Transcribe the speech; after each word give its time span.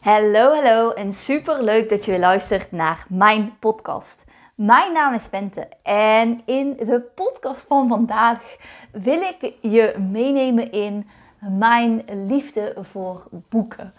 Hallo, 0.00 0.54
hallo 0.54 0.92
en 0.92 1.12
super 1.12 1.62
leuk 1.62 1.88
dat 1.88 2.04
je 2.04 2.10
weer 2.10 2.20
luistert 2.20 2.72
naar 2.72 3.06
mijn 3.08 3.58
podcast. 3.58 4.24
Mijn 4.54 4.92
naam 4.92 5.14
is 5.14 5.28
Pente 5.28 5.68
en 5.82 6.42
in 6.46 6.76
de 6.76 7.00
podcast 7.14 7.66
van 7.66 7.88
vandaag 7.88 8.56
wil 8.92 9.20
ik 9.20 9.54
je 9.60 9.94
meenemen 10.10 10.72
in 10.72 11.08
mijn 11.40 12.04
liefde 12.26 12.76
voor 12.80 13.28
boeken. 13.30 13.94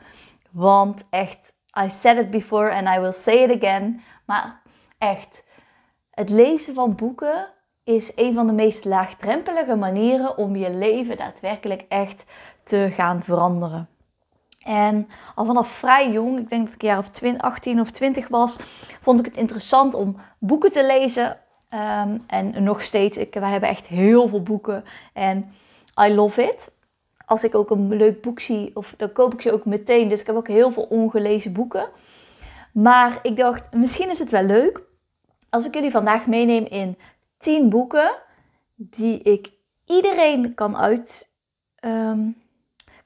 Want 0.51 1.03
echt, 1.09 1.53
I 1.83 1.89
said 1.89 2.17
it 2.17 2.29
before 2.29 2.71
and 2.71 2.87
I 2.97 2.99
will 2.99 3.13
say 3.13 3.35
it 3.35 3.63
again, 3.63 4.01
maar 4.25 4.61
echt, 4.97 5.43
het 6.11 6.29
lezen 6.29 6.73
van 6.73 6.95
boeken 6.95 7.47
is 7.83 8.11
een 8.15 8.33
van 8.33 8.47
de 8.47 8.53
meest 8.53 8.85
laagdrempelige 8.85 9.75
manieren 9.75 10.37
om 10.37 10.55
je 10.55 10.69
leven 10.71 11.17
daadwerkelijk 11.17 11.85
echt 11.87 12.23
te 12.63 12.91
gaan 12.93 13.23
veranderen. 13.23 13.89
En 14.63 15.07
al 15.35 15.45
vanaf 15.45 15.67
vrij 15.67 16.11
jong, 16.11 16.39
ik 16.39 16.49
denk 16.49 16.65
dat 16.65 16.73
ik 16.73 16.81
een 16.81 16.87
jaar 16.87 16.97
of 16.97 17.09
20, 17.09 17.41
18 17.41 17.79
of 17.79 17.91
20 17.91 18.27
was, 18.27 18.57
vond 19.01 19.19
ik 19.19 19.25
het 19.25 19.37
interessant 19.37 19.93
om 19.93 20.15
boeken 20.39 20.71
te 20.71 20.85
lezen. 20.85 21.37
Ehm, 21.69 22.17
en 22.27 22.63
nog 22.63 22.81
steeds, 22.81 23.17
ik, 23.17 23.33
wij 23.33 23.51
hebben 23.51 23.69
echt 23.69 23.87
heel 23.87 24.27
veel 24.27 24.43
boeken 24.43 24.83
en 25.13 25.53
I 26.03 26.13
love 26.13 26.43
it. 26.43 26.71
Als 27.25 27.43
ik 27.43 27.55
ook 27.55 27.69
een 27.69 27.95
leuk 27.95 28.21
boek 28.21 28.39
zie, 28.39 28.71
of, 28.73 28.93
dan 28.97 29.11
koop 29.11 29.33
ik 29.33 29.41
ze 29.41 29.51
ook 29.51 29.65
meteen. 29.65 30.09
Dus 30.09 30.19
ik 30.19 30.27
heb 30.27 30.35
ook 30.35 30.47
heel 30.47 30.71
veel 30.71 30.83
ongelezen 30.83 31.53
boeken. 31.53 31.89
Maar 32.73 33.19
ik 33.21 33.37
dacht, 33.37 33.73
misschien 33.73 34.09
is 34.09 34.19
het 34.19 34.31
wel 34.31 34.43
leuk 34.43 34.81
als 35.51 35.65
ik 35.65 35.73
jullie 35.73 35.91
vandaag 35.91 36.27
meeneem 36.27 36.65
in 36.65 36.97
10 37.37 37.69
boeken 37.69 38.17
die 38.75 39.19
ik 39.19 39.51
iedereen 39.85 40.53
kan 40.53 40.77
uit... 40.77 41.29
Ehm, 41.75 42.29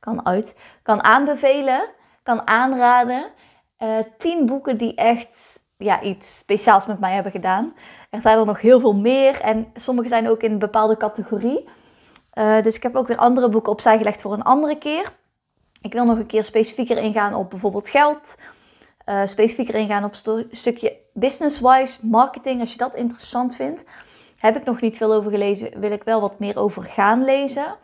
kan 0.05 0.25
uit, 0.25 0.55
kan 0.83 1.03
aanbevelen, 1.03 1.89
kan 2.23 2.47
aanraden. 2.47 3.25
Uh, 3.79 3.97
tien 4.17 4.45
boeken 4.45 4.77
die 4.77 4.95
echt 4.95 5.59
ja, 5.77 6.01
iets 6.01 6.37
speciaals 6.37 6.85
met 6.85 6.99
mij 6.99 7.13
hebben 7.13 7.31
gedaan. 7.31 7.73
Er 8.09 8.21
zijn 8.21 8.37
er 8.37 8.45
nog 8.45 8.61
heel 8.61 8.79
veel 8.79 8.95
meer 8.95 9.41
en 9.41 9.67
sommige 9.73 10.07
zijn 10.07 10.29
ook 10.29 10.41
in 10.41 10.51
een 10.51 10.59
bepaalde 10.59 10.97
categorie. 10.97 11.69
Uh, 12.33 12.61
dus 12.61 12.75
ik 12.75 12.83
heb 12.83 12.95
ook 12.95 13.07
weer 13.07 13.17
andere 13.17 13.49
boeken 13.49 13.71
opzij 13.71 13.97
gelegd 13.97 14.21
voor 14.21 14.33
een 14.33 14.43
andere 14.43 14.77
keer. 14.77 15.11
Ik 15.81 15.93
wil 15.93 16.05
nog 16.05 16.17
een 16.17 16.25
keer 16.25 16.43
specifieker 16.43 16.97
ingaan 16.97 17.33
op 17.33 17.49
bijvoorbeeld 17.49 17.89
geld. 17.89 18.35
Uh, 19.05 19.25
specifieker 19.25 19.75
ingaan 19.75 20.03
op 20.03 20.15
stukje 20.51 20.97
business-wise, 21.13 22.07
marketing. 22.07 22.59
Als 22.59 22.71
je 22.71 22.77
dat 22.77 22.95
interessant 22.95 23.55
vindt, 23.55 23.83
heb 24.37 24.55
ik 24.55 24.65
nog 24.65 24.81
niet 24.81 24.97
veel 24.97 25.13
over 25.13 25.31
gelezen. 25.31 25.79
Wil 25.79 25.91
ik 25.91 26.03
wel 26.03 26.21
wat 26.21 26.39
meer 26.39 26.57
over 26.57 26.83
gaan 26.83 27.23
lezen. 27.23 27.75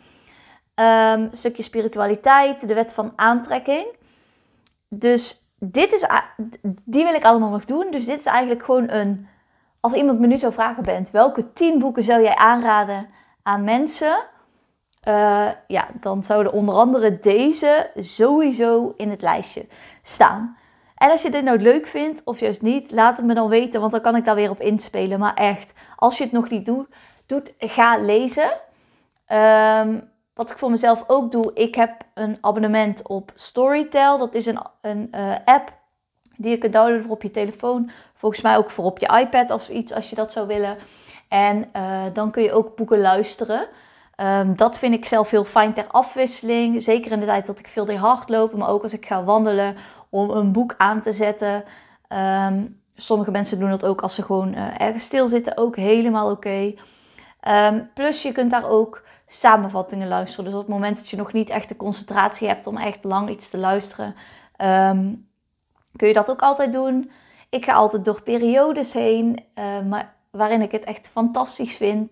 Een 0.81 1.29
stukje 1.31 1.63
spiritualiteit, 1.63 2.67
de 2.67 2.73
wet 2.73 2.93
van 2.93 3.13
aantrekking. 3.15 3.85
Dus 4.89 5.41
dit 5.59 5.93
is, 5.93 6.05
die 6.63 7.03
wil 7.03 7.13
ik 7.13 7.23
allemaal 7.23 7.49
nog 7.49 7.65
doen. 7.65 7.87
Dus 7.91 8.05
dit 8.05 8.19
is 8.19 8.25
eigenlijk 8.25 8.65
gewoon 8.65 8.89
een. 8.89 9.27
Als 9.79 9.93
iemand 9.93 10.19
me 10.19 10.27
nu 10.27 10.39
zou 10.39 10.53
vragen 10.53 10.83
bent, 10.83 11.11
welke 11.11 11.53
tien 11.53 11.79
boeken 11.79 12.03
zou 12.03 12.21
jij 12.21 12.35
aanraden 12.35 13.07
aan 13.43 13.63
mensen? 13.63 14.23
Uh, 15.07 15.49
ja, 15.67 15.87
dan 15.99 16.23
zouden 16.23 16.53
onder 16.53 16.75
andere 16.75 17.19
deze 17.19 17.91
sowieso 17.95 18.93
in 18.97 19.09
het 19.09 19.21
lijstje 19.21 19.65
staan. 20.03 20.57
En 20.95 21.09
als 21.09 21.21
je 21.21 21.29
dit 21.29 21.43
nou 21.43 21.59
leuk 21.59 21.87
vindt 21.87 22.21
of 22.23 22.39
juist 22.39 22.61
niet, 22.61 22.91
laat 22.91 23.17
het 23.17 23.25
me 23.25 23.33
dan 23.33 23.49
weten, 23.49 23.79
want 23.79 23.91
dan 23.91 24.01
kan 24.01 24.15
ik 24.15 24.25
daar 24.25 24.35
weer 24.35 24.49
op 24.49 24.61
inspelen. 24.61 25.19
Maar 25.19 25.33
echt, 25.33 25.73
als 25.95 26.17
je 26.17 26.23
het 26.23 26.33
nog 26.33 26.49
niet 26.49 26.65
doet, 26.65 26.87
doet 27.25 27.53
ga 27.59 27.97
lezen. 27.97 28.51
Um, 29.27 30.10
wat 30.41 30.51
ik 30.51 30.57
voor 30.57 30.71
mezelf 30.71 31.03
ook 31.07 31.31
doe, 31.31 31.51
ik 31.53 31.75
heb 31.75 31.91
een 32.13 32.37
abonnement 32.41 33.07
op 33.07 33.31
Storytel. 33.35 34.17
Dat 34.17 34.33
is 34.33 34.45
een, 34.45 34.59
een 34.81 35.11
uh, 35.15 35.35
app 35.45 35.73
die 36.37 36.51
je 36.51 36.57
kunt 36.57 36.73
downloaden 36.73 37.03
voor 37.03 37.11
op 37.11 37.23
je 37.23 37.31
telefoon. 37.31 37.91
Volgens 38.13 38.41
mij 38.41 38.57
ook 38.57 38.71
voor 38.71 38.85
op 38.85 38.99
je 38.99 39.19
iPad 39.19 39.49
of 39.49 39.69
iets 39.69 39.93
als 39.93 40.09
je 40.09 40.15
dat 40.15 40.31
zou 40.31 40.47
willen. 40.47 40.77
En 41.27 41.69
uh, 41.75 42.03
dan 42.13 42.31
kun 42.31 42.43
je 42.43 42.53
ook 42.53 42.75
boeken 42.75 43.01
luisteren. 43.01 43.67
Um, 44.17 44.55
dat 44.55 44.77
vind 44.77 44.93
ik 44.93 45.05
zelf 45.05 45.29
heel 45.29 45.45
fijn 45.45 45.73
ter 45.73 45.87
afwisseling. 45.87 46.83
Zeker 46.83 47.11
in 47.11 47.19
de 47.19 47.25
tijd 47.25 47.45
dat 47.45 47.59
ik 47.59 47.67
veel 47.67 47.85
deed 47.85 47.97
hardlopen, 47.97 48.57
maar 48.57 48.69
ook 48.69 48.83
als 48.83 48.93
ik 48.93 49.05
ga 49.05 49.23
wandelen 49.23 49.75
om 50.09 50.29
een 50.29 50.51
boek 50.51 50.75
aan 50.77 51.01
te 51.01 51.11
zetten. 51.11 51.63
Um, 52.09 52.81
sommige 52.95 53.31
mensen 53.31 53.59
doen 53.59 53.69
dat 53.69 53.85
ook 53.85 54.01
als 54.01 54.15
ze 54.15 54.23
gewoon 54.23 54.53
uh, 54.53 54.81
ergens 54.81 55.03
stilzitten, 55.03 55.57
ook 55.57 55.75
helemaal 55.75 56.31
oké. 56.31 56.73
Um, 57.47 57.89
plus 57.93 58.21
je 58.21 58.31
kunt 58.31 58.51
daar 58.51 58.69
ook 58.69 59.03
samenvattingen 59.33 60.07
luisteren. 60.07 60.45
Dus 60.45 60.53
op 60.53 60.59
het 60.59 60.69
moment 60.69 60.97
dat 60.97 61.09
je 61.09 61.17
nog 61.17 61.33
niet 61.33 61.49
echt 61.49 61.69
de 61.69 61.75
concentratie 61.75 62.47
hebt 62.47 62.67
om 62.67 62.77
echt 62.77 63.03
lang 63.03 63.29
iets 63.29 63.49
te 63.49 63.57
luisteren, 63.57 64.15
um, 64.57 65.29
kun 65.95 66.07
je 66.07 66.13
dat 66.13 66.29
ook 66.29 66.41
altijd 66.41 66.73
doen. 66.73 67.11
Ik 67.49 67.65
ga 67.65 67.73
altijd 67.73 68.05
door 68.05 68.21
periodes 68.21 68.93
heen, 68.93 69.39
uh, 69.55 69.81
maar, 69.81 70.13
waarin 70.29 70.61
ik 70.61 70.71
het 70.71 70.83
echt 70.83 71.07
fantastisch 71.07 71.77
vind. 71.77 72.11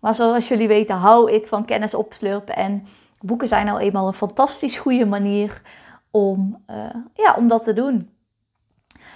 Maar 0.00 0.14
zoals 0.14 0.48
jullie 0.48 0.68
weten, 0.68 0.94
hou 0.94 1.32
ik 1.32 1.46
van 1.46 1.64
kennis 1.64 1.94
opslurpen. 1.94 2.56
En 2.56 2.86
boeken 3.20 3.48
zijn 3.48 3.66
nou 3.66 3.78
eenmaal 3.78 4.06
een 4.06 4.12
fantastisch 4.12 4.78
goede 4.78 5.06
manier 5.06 5.62
om, 6.10 6.64
uh, 6.70 6.94
ja, 7.14 7.34
om 7.36 7.48
dat 7.48 7.64
te 7.64 7.72
doen. 7.72 8.10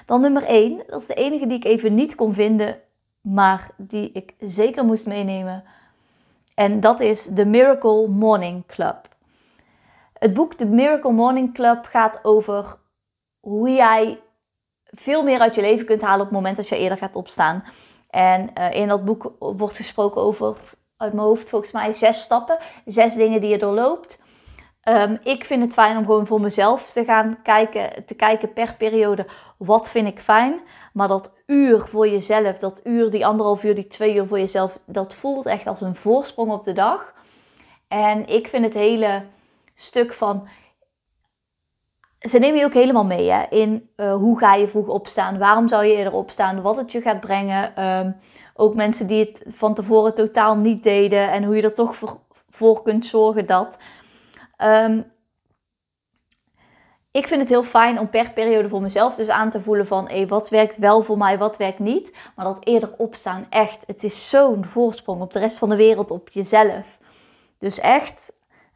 Dan 0.04 0.20
nummer 0.20 0.44
1, 0.44 0.82
dat 0.86 1.00
is 1.00 1.06
de 1.06 1.14
enige 1.14 1.46
die 1.46 1.56
ik 1.56 1.64
even 1.64 1.94
niet 1.94 2.14
kon 2.14 2.34
vinden, 2.34 2.78
maar 3.20 3.70
die 3.76 4.12
ik 4.12 4.34
zeker 4.38 4.84
moest 4.84 5.06
meenemen. 5.06 5.64
En 6.54 6.80
dat 6.80 7.00
is 7.00 7.34
The 7.34 7.44
Miracle 7.44 8.08
Morning 8.08 8.66
Club. 8.66 9.08
Het 10.12 10.34
boek 10.34 10.54
The 10.54 10.66
Miracle 10.66 11.12
Morning 11.12 11.54
Club 11.54 11.84
gaat 11.84 12.18
over 12.22 12.76
hoe 13.40 13.70
jij 13.70 14.20
veel 14.84 15.22
meer 15.22 15.40
uit 15.40 15.54
je 15.54 15.60
leven 15.60 15.86
kunt 15.86 16.00
halen 16.00 16.20
op 16.20 16.26
het 16.26 16.34
moment 16.34 16.56
dat 16.56 16.68
je 16.68 16.76
eerder 16.76 16.98
gaat 16.98 17.16
opstaan. 17.16 17.64
En 18.10 18.50
uh, 18.58 18.74
in 18.74 18.88
dat 18.88 19.04
boek 19.04 19.32
wordt 19.38 19.76
gesproken 19.76 20.22
over, 20.22 20.56
uit 20.96 21.12
mijn 21.12 21.26
hoofd 21.26 21.48
volgens 21.48 21.72
mij, 21.72 21.92
zes 21.92 22.22
stappen. 22.22 22.58
Zes 22.84 23.14
dingen 23.14 23.40
die 23.40 23.50
je 23.50 23.58
doorloopt. 23.58 24.22
Um, 24.88 25.18
ik 25.22 25.44
vind 25.44 25.62
het 25.62 25.72
fijn 25.72 25.96
om 25.96 26.04
gewoon 26.04 26.26
voor 26.26 26.40
mezelf 26.40 26.90
te 26.90 27.04
gaan 27.04 27.38
kijken, 27.42 28.04
te 28.06 28.14
kijken 28.14 28.52
per 28.52 28.74
periode, 28.78 29.26
wat 29.56 29.90
vind 29.90 30.08
ik 30.08 30.20
fijn. 30.20 30.60
Maar 30.92 31.08
dat 31.08 31.32
uur 31.46 31.80
voor 31.80 32.08
jezelf, 32.08 32.58
dat 32.58 32.80
uur, 32.84 33.10
die 33.10 33.26
anderhalf 33.26 33.64
uur, 33.64 33.74
die 33.74 33.86
twee 33.86 34.14
uur 34.14 34.26
voor 34.26 34.38
jezelf, 34.38 34.78
dat 34.86 35.14
voelt 35.14 35.46
echt 35.46 35.66
als 35.66 35.80
een 35.80 35.96
voorsprong 35.96 36.50
op 36.50 36.64
de 36.64 36.72
dag. 36.72 37.14
En 37.88 38.28
ik 38.28 38.48
vind 38.48 38.64
het 38.64 38.74
hele 38.74 39.22
stuk 39.74 40.12
van. 40.12 40.48
Ze 42.18 42.38
nemen 42.38 42.58
je 42.58 42.64
ook 42.64 42.74
helemaal 42.74 43.04
mee 43.04 43.30
hè, 43.30 43.44
in 43.50 43.90
uh, 43.96 44.14
hoe 44.14 44.38
ga 44.38 44.54
je 44.54 44.68
vroeg 44.68 44.88
opstaan, 44.88 45.38
waarom 45.38 45.68
zou 45.68 45.84
je 45.84 45.94
eerder 45.94 46.12
opstaan, 46.12 46.62
wat 46.62 46.76
het 46.76 46.92
je 46.92 47.00
gaat 47.00 47.20
brengen. 47.20 47.84
Um, 47.84 48.16
ook 48.54 48.74
mensen 48.74 49.06
die 49.06 49.24
het 49.24 49.54
van 49.54 49.74
tevoren 49.74 50.14
totaal 50.14 50.56
niet 50.56 50.82
deden 50.82 51.30
en 51.32 51.44
hoe 51.44 51.56
je 51.56 51.62
er 51.62 51.74
toch 51.74 51.96
voor, 51.96 52.18
voor 52.48 52.82
kunt 52.82 53.06
zorgen 53.06 53.46
dat. 53.46 53.78
Um, 54.58 55.12
ik 57.10 57.28
vind 57.28 57.40
het 57.40 57.48
heel 57.48 57.62
fijn 57.62 57.98
om 57.98 58.08
per 58.08 58.30
periode 58.30 58.68
voor 58.68 58.82
mezelf 58.82 59.14
dus 59.14 59.28
aan 59.28 59.50
te 59.50 59.60
voelen 59.60 59.86
van 59.86 60.08
hey, 60.08 60.26
wat 60.26 60.48
werkt 60.48 60.76
wel 60.76 61.02
voor 61.02 61.18
mij, 61.18 61.38
wat 61.38 61.56
werkt 61.56 61.78
niet. 61.78 62.10
Maar 62.36 62.44
dat 62.44 62.64
eerder 62.66 62.94
opstaan, 62.96 63.46
echt, 63.50 63.82
het 63.86 64.04
is 64.04 64.30
zo'n 64.30 64.64
voorsprong 64.64 65.20
op 65.20 65.32
de 65.32 65.38
rest 65.38 65.58
van 65.58 65.68
de 65.68 65.76
wereld, 65.76 66.10
op 66.10 66.28
jezelf. 66.28 66.98
Dus 67.58 67.80
echt 67.80 68.32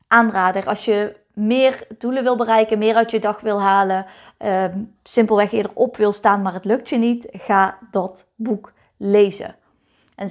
aanrader 0.06 0.66
als 0.66 0.84
je 0.84 1.16
meer 1.32 1.86
doelen 1.98 2.22
wil 2.22 2.36
bereiken, 2.36 2.78
meer 2.78 2.94
uit 2.94 3.10
je 3.10 3.20
dag 3.20 3.40
wil 3.40 3.60
halen, 3.60 4.06
um, 4.38 4.96
simpelweg 5.02 5.52
eerder 5.52 5.72
op 5.74 5.96
wil 5.96 6.12
staan, 6.12 6.42
maar 6.42 6.52
het 6.52 6.64
lukt 6.64 6.88
je 6.88 6.96
niet, 6.96 7.26
ga 7.30 7.78
dat 7.90 8.26
boek 8.34 8.72
lezen. 8.96 9.56
En 10.14 10.28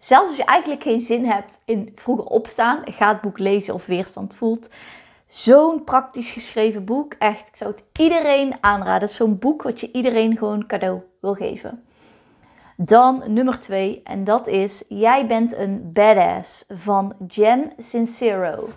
zelfs 0.00 0.28
als 0.28 0.36
je 0.36 0.44
eigenlijk 0.44 0.82
geen 0.82 1.00
zin 1.00 1.24
hebt 1.24 1.60
in 1.64 1.92
vroeger 1.94 2.24
opstaan, 2.24 2.82
ga 2.84 3.08
het 3.08 3.20
boek 3.20 3.38
lezen 3.38 3.74
of 3.74 3.86
weerstand 3.86 4.34
voelt. 4.34 4.68
Zo'n 5.28 5.84
praktisch 5.84 6.32
geschreven 6.32 6.84
boek. 6.84 7.14
Echt, 7.18 7.48
ik 7.48 7.56
zou 7.56 7.70
het 7.70 7.82
iedereen 8.00 8.56
aanraden. 8.60 9.00
Het 9.00 9.10
is 9.10 9.16
zo'n 9.16 9.38
boek 9.38 9.62
wat 9.62 9.80
je 9.80 9.92
iedereen 9.92 10.36
gewoon 10.36 10.66
cadeau 10.66 11.00
wil 11.20 11.34
geven. 11.34 11.84
Dan 12.76 13.22
nummer 13.26 13.60
twee, 13.60 14.00
en 14.04 14.24
dat 14.24 14.46
is 14.46 14.84
Jij 14.88 15.26
bent 15.26 15.52
een 15.52 15.92
badass 15.92 16.64
van 16.68 17.14
Jen 17.28 17.72
Sincero. 17.78 18.68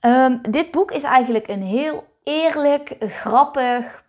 Um, 0.00 0.40
dit 0.50 0.70
boek 0.70 0.90
is 0.90 1.02
eigenlijk 1.02 1.48
een 1.48 1.62
heel 1.62 2.06
eerlijk, 2.24 2.96
grappig, 3.00 4.04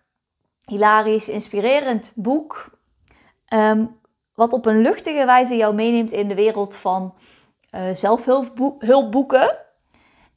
hilarisch, 0.64 1.28
inspirerend 1.28 2.12
boek. 2.14 2.70
Um, 3.54 4.00
wat 4.42 4.52
op 4.52 4.66
een 4.66 4.82
luchtige 4.82 5.24
wijze 5.24 5.56
jou 5.56 5.74
meeneemt 5.74 6.12
in 6.12 6.28
de 6.28 6.34
wereld 6.34 6.76
van 6.76 7.14
uh, 7.74 7.80
zelfhulpboeken. 7.92 9.56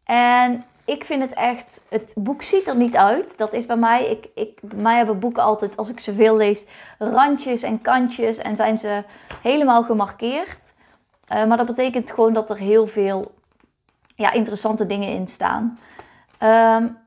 En 0.04 0.66
ik 0.86 1.04
vind 1.04 1.22
het 1.22 1.34
echt, 1.34 1.82
het 1.90 2.14
boek 2.16 2.42
ziet 2.42 2.68
er 2.68 2.76
niet 2.76 2.96
uit. 2.96 3.38
Dat 3.38 3.54
is 3.54 3.66
bij 3.66 3.76
mij, 3.76 4.06
ik, 4.06 4.28
ik, 4.36 4.60
bij 4.62 4.82
mij 4.82 4.98
hebben 4.98 5.20
boeken 5.20 5.44
altijd, 5.44 5.78
als 5.78 5.90
ik 5.90 6.00
ze 6.00 6.14
veel 6.14 6.38
lees, 6.38 6.66
randjes 7.00 7.64
en 7.64 7.82
kantjes 7.82 8.38
en 8.38 8.56
zijn 8.56 8.78
ze 8.78 9.04
helemaal 9.42 9.84
gemarkeerd. 9.84 10.60
Uh, 11.34 11.46
maar 11.46 11.58
dat 11.58 11.66
betekent 11.66 12.12
gewoon 12.12 12.34
dat 12.34 12.50
er 12.50 12.58
heel 12.58 12.88
veel 12.88 13.32
ja, 14.16 14.32
interessante 14.32 14.86
dingen 14.86 15.10
in 15.10 15.28
staan. 15.28 15.78
Um, 16.44 16.98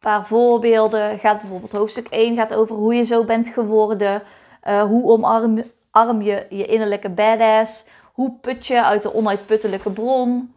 paar 0.00 0.26
voorbeelden. 0.26 1.18
Gaat 1.18 1.40
bijvoorbeeld 1.40 1.72
hoofdstuk 1.72 2.08
1 2.08 2.36
gaat 2.36 2.54
over 2.54 2.76
hoe 2.76 2.94
je 2.94 3.04
zo 3.04 3.24
bent 3.24 3.48
geworden. 3.48 4.22
Uh, 4.68 4.82
hoe 4.82 5.10
omarm 5.10 5.62
arm 5.98 6.22
je 6.22 6.46
je 6.50 6.66
innerlijke 6.66 7.08
badass. 7.08 7.84
Hoe 8.12 8.32
put 8.40 8.66
je 8.66 8.84
uit 8.84 9.02
de 9.02 9.14
onuitputtelijke 9.14 9.90
bron. 9.90 10.54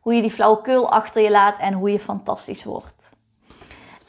Hoe 0.00 0.14
je 0.14 0.22
die 0.22 0.30
flauwekul 0.30 0.90
achter 0.90 1.22
je 1.22 1.30
laat 1.30 1.58
en 1.58 1.72
hoe 1.72 1.92
je 1.92 2.00
fantastisch 2.00 2.64
wordt. 2.64 3.10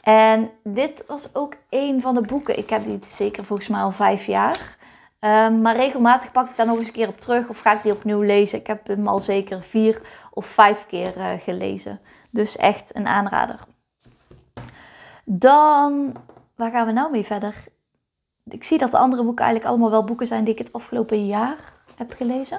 En 0.00 0.50
dit 0.62 1.04
was 1.06 1.34
ook 1.34 1.54
een 1.70 2.00
van 2.00 2.14
de 2.14 2.20
boeken. 2.20 2.58
Ik 2.58 2.70
heb 2.70 2.84
die 2.84 2.98
zeker 3.06 3.44
volgens 3.44 3.68
mij 3.68 3.82
al 3.82 3.92
vijf 3.92 4.26
jaar. 4.26 4.76
Um, 5.20 5.60
maar 5.60 5.76
regelmatig 5.76 6.32
pak 6.32 6.50
ik 6.50 6.56
daar 6.56 6.66
nog 6.66 6.78
eens 6.78 6.86
een 6.86 6.92
keer 6.92 7.08
op 7.08 7.20
terug 7.20 7.48
of 7.48 7.60
ga 7.60 7.72
ik 7.72 7.82
die 7.82 7.92
opnieuw 7.92 8.20
lezen. 8.20 8.58
Ik 8.58 8.66
heb 8.66 8.86
hem 8.86 9.08
al 9.08 9.18
zeker 9.18 9.62
vier 9.62 10.00
of 10.30 10.46
vijf 10.46 10.86
keer 10.86 11.16
uh, 11.16 11.30
gelezen. 11.38 12.00
Dus 12.30 12.56
echt 12.56 12.96
een 12.96 13.06
aanrader. 13.06 13.58
Dan, 15.24 16.16
waar 16.56 16.70
gaan 16.70 16.86
we 16.86 16.92
nou 16.92 17.10
mee 17.10 17.24
verder? 17.24 17.54
Ik 18.54 18.64
zie 18.64 18.78
dat 18.78 18.90
de 18.90 18.98
andere 18.98 19.22
boeken 19.22 19.44
eigenlijk 19.44 19.72
allemaal 19.72 19.90
wel 19.90 20.04
boeken 20.04 20.26
zijn 20.26 20.44
die 20.44 20.52
ik 20.52 20.58
het 20.58 20.72
afgelopen 20.72 21.26
jaar 21.26 21.56
heb 21.96 22.12
gelezen. 22.12 22.58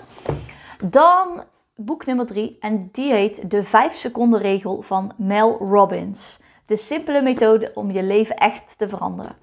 Dan 0.89 1.44
boek 1.75 2.06
nummer 2.06 2.25
drie 2.25 2.57
en 2.59 2.89
die 2.92 3.12
heet 3.12 3.51
De 3.51 3.63
5 3.63 3.94
seconden 3.94 4.39
regel 4.39 4.81
van 4.81 5.13
Mel 5.18 5.57
Robbins. 5.57 6.42
De 6.65 6.75
simpele 6.75 7.21
methode 7.21 7.71
om 7.74 7.92
je 7.92 8.03
leven 8.03 8.36
echt 8.36 8.77
te 8.77 8.89
veranderen. 8.89 9.36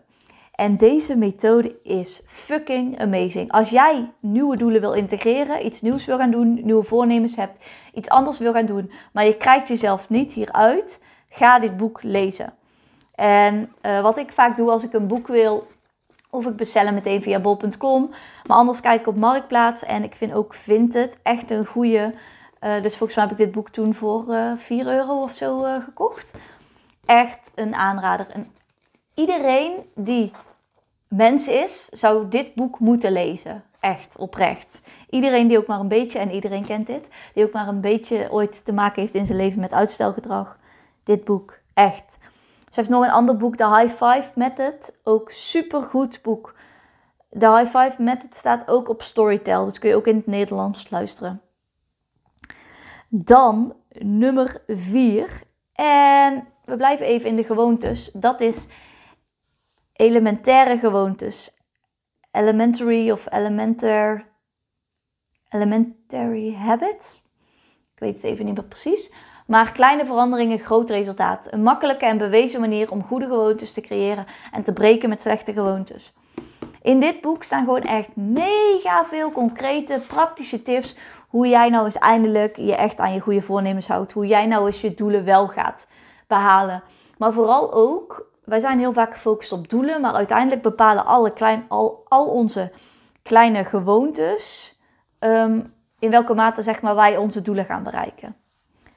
En 0.58 0.76
deze 0.76 1.16
methode 1.16 1.76
is 1.82 2.22
fucking 2.26 3.00
amazing. 3.00 3.52
Als 3.52 3.70
jij 3.70 4.12
nieuwe 4.20 4.56
doelen 4.56 4.80
wil 4.80 4.92
integreren, 4.92 5.66
iets 5.66 5.80
nieuws 5.80 6.04
wil 6.04 6.16
gaan 6.16 6.30
doen, 6.30 6.60
nieuwe 6.64 6.84
voornemens 6.84 7.36
hebt, 7.36 7.64
iets 7.94 8.08
anders 8.08 8.38
wil 8.38 8.52
gaan 8.52 8.66
doen, 8.66 8.92
maar 9.12 9.24
je 9.24 9.36
krijgt 9.36 9.68
jezelf 9.68 10.08
niet 10.08 10.32
hieruit, 10.32 11.00
ga 11.28 11.58
dit 11.58 11.76
boek 11.76 12.02
lezen. 12.02 12.52
En 13.14 13.72
uh, 13.82 14.00
wat 14.00 14.16
ik 14.16 14.32
vaak 14.32 14.56
doe 14.56 14.70
als 14.70 14.84
ik 14.84 14.92
een 14.92 15.06
boek 15.06 15.26
wil 15.26 15.66
of 16.30 16.46
ik 16.46 16.56
bestel 16.56 16.84
hem 16.84 16.94
meteen 16.94 17.22
via 17.22 17.38
bol.com. 17.38 18.10
Maar 18.46 18.56
anders 18.56 18.80
kijk 18.80 19.00
ik 19.00 19.06
op 19.06 19.16
Marktplaats. 19.16 19.84
En 19.84 20.02
ik 20.02 20.14
vind 20.14 20.32
ook 20.32 20.54
Vinted 20.54 21.18
echt 21.22 21.50
een 21.50 21.66
goede. 21.66 22.14
Uh, 22.64 22.82
dus 22.82 22.96
volgens 22.96 23.14
mij 23.14 23.24
heb 23.28 23.38
ik 23.38 23.44
dit 23.44 23.54
boek 23.54 23.68
toen 23.70 23.94
voor 23.94 24.24
uh, 24.28 24.50
eh, 24.50 24.58
4 24.58 24.86
euro 24.86 25.22
of 25.22 25.34
zo 25.34 25.62
gekocht. 25.84 26.38
Echt 27.04 27.50
een 27.54 27.74
aanrader. 27.74 28.26
En 28.30 28.52
iedereen 29.14 29.72
die 29.94 30.32
mens 31.08 31.48
is, 31.48 31.84
zou 31.84 32.28
dit 32.28 32.54
boek 32.54 32.78
moeten 32.78 33.12
lezen. 33.12 33.64
Echt, 33.80 34.16
oprecht. 34.16 34.80
Iedereen 35.10 35.48
die 35.48 35.58
ook 35.58 35.66
maar 35.66 35.80
een 35.80 35.88
beetje, 35.88 36.18
en 36.18 36.30
iedereen 36.30 36.66
kent 36.66 36.86
dit, 36.86 37.08
die 37.34 37.44
ook 37.44 37.52
maar 37.52 37.68
een 37.68 37.80
beetje 37.80 38.32
ooit 38.32 38.64
te 38.64 38.72
maken 38.72 39.02
heeft 39.02 39.14
in 39.14 39.26
zijn 39.26 39.38
leven 39.38 39.60
met 39.60 39.72
uitstelgedrag. 39.72 40.58
Dit 41.04 41.24
boek, 41.24 41.58
echt. 41.74 42.16
Ze 42.68 42.80
heeft 42.80 42.88
nog 42.88 43.04
een 43.04 43.10
ander 43.10 43.36
boek, 43.36 43.56
The 43.56 43.76
High 43.76 44.04
Five 44.04 44.32
Method. 44.34 44.92
Ook 45.02 45.30
super 45.30 45.82
goed 45.82 46.22
boek. 46.22 46.54
The 47.38 47.56
High 47.56 47.78
Five 47.78 48.02
Method 48.02 48.34
staat 48.34 48.68
ook 48.68 48.88
op 48.88 49.02
Storytel. 49.02 49.64
Dus 49.64 49.78
kun 49.78 49.88
je 49.88 49.96
ook 49.96 50.06
in 50.06 50.16
het 50.16 50.26
Nederlands 50.26 50.90
luisteren. 50.90 51.40
Dan 53.08 53.74
nummer 53.98 54.62
4. 54.66 55.42
En 55.72 56.48
we 56.64 56.76
blijven 56.76 57.06
even 57.06 57.28
in 57.28 57.36
de 57.36 57.44
gewoontes. 57.44 58.12
Dat 58.12 58.40
is 58.40 58.66
elementaire 59.98 60.78
gewoontes. 60.78 61.56
Elementary 62.32 63.10
of 63.10 63.32
elementar. 63.32 64.24
Elementary 65.48 66.54
habits. 66.54 67.22
Ik 67.94 67.98
weet 67.98 68.14
het 68.14 68.24
even 68.24 68.44
niet 68.44 68.54
meer 68.54 68.64
precies. 68.64 69.12
Maar 69.46 69.72
kleine 69.72 70.06
veranderingen, 70.06 70.58
groot 70.58 70.90
resultaat. 70.90 71.46
Een 71.50 71.62
makkelijke 71.62 72.06
en 72.06 72.18
bewezen 72.18 72.60
manier 72.60 72.90
om 72.90 73.04
goede 73.04 73.26
gewoontes 73.26 73.72
te 73.72 73.80
creëren 73.80 74.26
en 74.52 74.62
te 74.62 74.72
breken 74.72 75.08
met 75.08 75.20
slechte 75.20 75.52
gewoontes. 75.52 76.14
In 76.82 77.00
dit 77.00 77.20
boek 77.20 77.42
staan 77.42 77.64
gewoon 77.64 77.82
echt 77.82 78.16
mega 78.16 79.04
veel 79.04 79.32
concrete, 79.32 80.00
praktische 80.08 80.62
tips. 80.62 80.96
Hoe 81.28 81.48
jij 81.48 81.68
nou 81.68 81.84
eens 81.84 81.98
eindelijk 81.98 82.56
je 82.56 82.74
echt 82.74 82.98
aan 82.98 83.14
je 83.14 83.20
goede 83.20 83.42
voornemens 83.42 83.88
houdt. 83.88 84.12
Hoe 84.12 84.26
jij 84.26 84.46
nou 84.46 84.66
eens 84.66 84.80
je 84.80 84.94
doelen 84.94 85.24
wel 85.24 85.48
gaat 85.48 85.86
behalen. 86.26 86.82
Maar 87.16 87.32
vooral 87.32 87.72
ook, 87.72 88.27
wij 88.48 88.60
zijn 88.60 88.78
heel 88.78 88.92
vaak 88.92 89.14
gefocust 89.14 89.52
op 89.52 89.68
doelen. 89.68 90.00
Maar 90.00 90.12
uiteindelijk 90.12 90.62
bepalen 90.62 91.06
alle 91.06 91.32
klein, 91.32 91.64
al, 91.68 92.04
al 92.08 92.26
onze 92.26 92.72
kleine 93.22 93.64
gewoontes. 93.64 94.76
Ehm, 95.18 95.60
in 95.98 96.10
welke 96.10 96.34
mate 96.34 96.62
zeg 96.62 96.82
maar, 96.82 96.94
wij 96.94 97.16
onze 97.16 97.42
doelen 97.42 97.64
gaan 97.64 97.82
bereiken. 97.82 98.36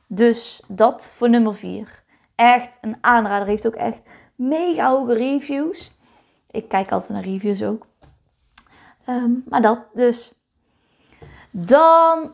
Dus 0.08 0.64
dat 0.68 1.06
voor 1.06 1.30
nummer 1.30 1.56
4. 1.56 2.04
Echt 2.36 2.78
een 2.82 2.98
aanrader. 3.02 3.48
Heeft 3.48 3.68
ook 3.68 3.76
echt 3.76 4.02
mega 4.36 4.90
hoge 4.90 5.14
reviews. 5.14 6.00
Ik 6.50 6.70
kijk 6.70 6.92
altijd 6.92 7.10
naar 7.10 7.24
reviews 7.24 7.64
ook. 7.64 7.88
Ehm, 9.06 9.32
maar 9.46 9.62
dat 9.62 9.80
dus. 9.94 10.40
Dan 11.52 12.32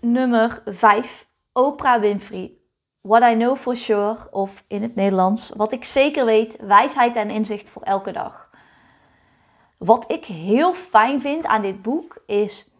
nummer 0.00 0.62
5. 0.64 1.28
Oprah 1.52 2.00
Winfrey. 2.00 2.63
What 3.06 3.22
I 3.22 3.34
know 3.34 3.56
for 3.56 3.76
sure. 3.76 4.16
Of 4.30 4.64
in 4.66 4.82
het 4.82 4.94
Nederlands. 4.94 5.50
Wat 5.56 5.72
ik 5.72 5.84
zeker 5.84 6.24
weet. 6.24 6.56
Wijsheid 6.60 7.16
en 7.16 7.30
inzicht 7.30 7.70
voor 7.70 7.82
elke 7.82 8.12
dag. 8.12 8.50
Wat 9.76 10.04
ik 10.08 10.24
heel 10.24 10.74
fijn 10.74 11.20
vind 11.20 11.46
aan 11.46 11.62
dit 11.62 11.82
boek 11.82 12.22
is 12.26 12.72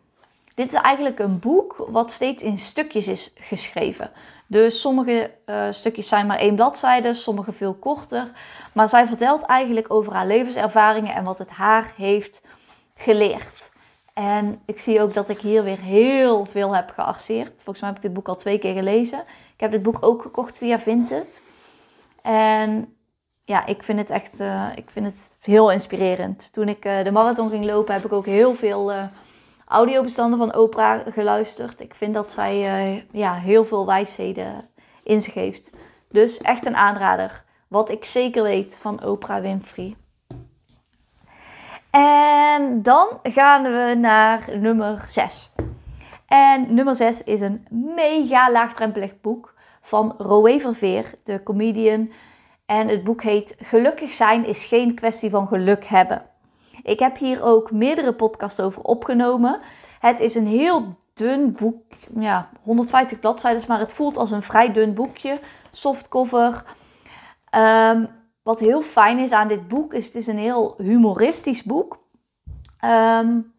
dit 0.55 0.73
is 0.73 0.81
eigenlijk 0.81 1.19
een 1.19 1.39
boek 1.39 1.87
wat 1.89 2.13
steeds 2.13 2.43
in 2.43 2.59
stukjes 2.59 3.09
is 3.09 3.33
geschreven. 3.35 4.11
Dus 4.47 4.81
sommige 4.81 5.31
uh, 5.47 5.67
stukjes 5.71 6.09
zijn 6.09 6.27
maar 6.27 6.39
één 6.39 6.55
bladzijde, 6.55 7.15
sommige 7.15 7.53
veel 7.53 7.75
korter. 7.75 8.31
Maar 8.73 8.89
zij 8.89 9.07
vertelt 9.07 9.43
eigenlijk 9.43 9.93
over 9.93 10.13
haar 10.13 10.27
levenservaringen 10.27 11.15
en 11.15 11.25
wat 11.25 11.39
het 11.39 11.51
haar 11.51 11.93
heeft 11.97 12.41
geleerd. 12.97 13.71
En 14.13 14.61
ik 14.67 14.81
zie 14.81 15.01
ook 15.01 15.15
dat 15.15 15.29
ik 15.29 15.39
hier 15.39 15.65
weer 15.65 15.81
heel 15.81 16.45
veel 16.45 16.75
heb 16.75 16.91
gearseerd. 16.91 17.53
Volgens 17.55 17.81
mij 17.81 17.89
heb 17.89 17.97
ik 17.97 18.05
dit 18.05 18.13
boek 18.13 18.29
al 18.29 18.37
twee 18.37 18.59
keer 18.59 18.75
gelezen. 18.75 19.25
Ik 19.55 19.61
heb 19.61 19.71
dit 19.71 19.83
boek 19.83 19.97
ook 20.01 20.23
gekocht 20.23 20.57
via 20.57 20.79
Vinted. 20.79 21.43
En 22.23 22.97
ja, 23.45 23.67
ik 23.67 23.83
vind 23.83 23.99
het 23.99 24.11
echt 24.11 24.41
uh, 24.41 24.71
ik 24.75 24.91
vind 24.91 25.07
het 25.07 25.31
heel 25.41 25.71
inspirerend. 25.71 26.53
Toen 26.53 26.69
ik 26.69 26.85
uh, 26.85 27.05
de 27.05 27.11
marathon 27.11 27.51
ging 27.51 27.65
lopen, 27.65 27.95
heb 27.95 28.05
ik 28.05 28.13
ook 28.13 28.27
heel 28.27 28.55
veel 28.55 28.93
audiobestanden 29.67 30.39
van 30.39 30.57
Oprah 30.57 31.01
geluisterd. 31.07 31.81
Ik 31.81 31.95
vind 31.95 32.15
dat 32.15 32.33
zij 32.33 33.07
ja, 33.11 33.35
heel 33.35 33.65
veel 33.65 33.87
wijsheden 33.87 34.69
in 35.03 35.21
zich 35.21 35.35
heeft. 35.35 35.71
Dus 36.09 36.39
echt 36.39 36.67
een 36.67 36.77
aanrader. 36.77 37.45
Wat 37.69 37.91
ik 37.91 38.05
zeker 38.05 38.43
weet 38.43 38.77
van 38.81 39.05
Oprah 39.05 39.41
Winfrey. 39.41 39.97
En 41.91 42.83
dan 42.83 43.09
gaan 43.23 43.63
we 43.63 43.95
naar 44.01 44.59
nummer 44.59 45.03
6. 45.07 45.53
En 46.35 46.75
nummer 46.75 46.95
6 46.95 47.23
is 47.23 47.41
een 47.41 47.67
mega 47.71 48.51
laagdrempelig 48.51 49.21
boek 49.21 49.55
van 49.83 50.15
Roé 50.19 50.59
Verveer, 50.59 51.15
de 51.25 51.43
comedian. 51.43 52.13
En 52.67 52.89
het 52.89 53.05
boek 53.05 53.23
heet 53.23 53.57
Gelukkig 53.59 54.13
zijn 54.13 54.47
is 54.47 54.65
geen 54.65 54.95
kwestie 54.95 55.31
van 55.31 55.47
geluk 55.47 55.85
hebben. 55.85 56.23
Ik 56.83 56.99
heb 56.99 57.17
hier 57.17 57.43
ook 57.43 57.71
meerdere 57.71 58.13
podcasts 58.13 58.61
over 58.61 58.83
opgenomen. 58.83 59.61
Het 60.01 60.21
is 60.21 60.35
een 60.35 60.47
heel 60.47 60.97
dun 61.13 61.53
boek, 61.53 61.83
ja, 62.19 62.49
150 62.63 63.21
bladzijden, 63.21 63.63
maar 63.69 63.79
het 63.79 63.93
voelt 63.93 64.17
als 64.17 64.31
een 64.31 64.43
vrij 64.43 64.73
dun 64.73 64.95
boekje. 64.95 65.39
Softcover. 65.71 66.65
Um, 67.57 68.09
wat 68.43 68.61
heel 68.61 68.83
fijn 68.83 69.19
is 69.19 69.33
aan 69.33 69.49
dit 69.49 69.69
boek, 69.69 69.95
is 69.95 70.07
het 70.07 70.15
is 70.15 70.27
een 70.27 70.39
heel 70.39 70.75
humoristisch 70.79 71.63
boek. 71.63 71.99
Um, 72.85 73.54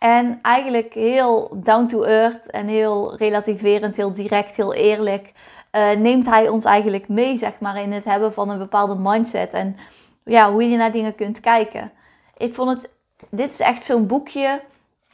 en 0.00 0.38
eigenlijk 0.42 0.94
heel 0.94 1.50
down 1.54 1.86
to 1.86 2.02
earth 2.02 2.50
en 2.50 2.66
heel 2.66 3.16
relativerend, 3.16 3.96
heel 3.96 4.12
direct, 4.12 4.56
heel 4.56 4.74
eerlijk. 4.74 5.32
Uh, 5.72 5.90
neemt 5.90 6.26
hij 6.26 6.48
ons 6.48 6.64
eigenlijk 6.64 7.08
mee, 7.08 7.36
zeg 7.36 7.58
maar, 7.58 7.82
in 7.82 7.92
het 7.92 8.04
hebben 8.04 8.32
van 8.32 8.48
een 8.48 8.58
bepaalde 8.58 8.94
mindset. 8.98 9.52
En 9.52 9.76
ja, 10.24 10.52
hoe 10.52 10.68
je 10.68 10.76
naar 10.76 10.92
dingen 10.92 11.14
kunt 11.14 11.40
kijken. 11.40 11.92
Ik 12.36 12.54
vond 12.54 12.70
het, 12.70 12.90
dit 13.30 13.50
is 13.50 13.60
echt 13.60 13.84
zo'n 13.84 14.06
boekje. 14.06 14.60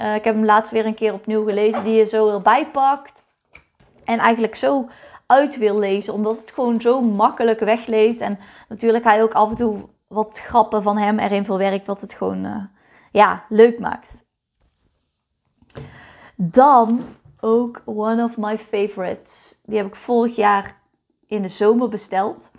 Uh, 0.01 0.15
ik 0.15 0.25
heb 0.25 0.35
hem 0.35 0.45
laatst 0.45 0.73
weer 0.73 0.87
een 0.87 0.95
keer 0.95 1.13
opnieuw 1.13 1.45
gelezen, 1.45 1.85
die 1.85 1.95
je 1.95 2.05
zo 2.05 2.31
erbij 2.31 2.67
pakt. 2.67 3.23
En 4.05 4.19
eigenlijk 4.19 4.55
zo 4.55 4.89
uit 5.27 5.59
wil 5.59 5.79
lezen, 5.79 6.13
omdat 6.13 6.39
het 6.41 6.51
gewoon 6.51 6.81
zo 6.81 7.01
makkelijk 7.01 7.61
wegleest. 7.61 8.21
En 8.21 8.39
natuurlijk 8.69 9.05
hij 9.05 9.23
ook 9.23 9.35
af 9.35 9.51
en 9.51 9.57
toe 9.57 9.79
wat 10.09 10.41
grappen 10.41 10.83
van 10.83 10.99
hem 10.99 11.19
erin 11.19 11.45
verwerkt, 11.45 11.87
wat 11.87 12.01
het 12.01 12.15
gewoon 12.15 12.45
uh, 12.45 12.65
ja, 13.13 13.45
leuk 13.49 13.79
maakt. 13.79 14.26
Dan 16.37 17.01
ook 17.41 17.83
one 17.85 18.25
of 18.25 18.37
my 18.37 18.59
favorites. 18.59 19.61
Die 19.65 19.77
heb 19.77 19.87
ik 19.87 19.97
vorig 19.97 20.37
jaar 20.37 20.81
in 21.27 21.43
de 21.43 21.49
zomer 21.49 21.89
besteld. 21.89 22.51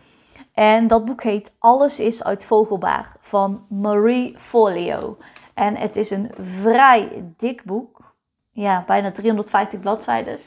En 0.54 0.88
dat 0.88 1.06
boek 1.06 1.24
heet 1.24 1.54
Alles 1.60 2.00
is 2.00 2.24
uit 2.24 2.46
Vogelbaar 2.46 3.16
van 3.22 3.66
Marie 3.70 4.38
Folio. 4.40 5.18
En 5.54 5.76
het 5.76 5.96
is 5.96 6.10
een 6.10 6.32
vrij 6.40 7.34
dik 7.38 7.64
boek. 7.64 8.16
Ja, 8.52 8.84
bijna 8.88 9.12
350 9.12 9.80
bladzijden. 9.80 10.38